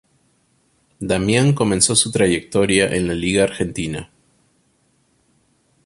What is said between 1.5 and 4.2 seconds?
comenzó su trayectoria en la Liga Argentina.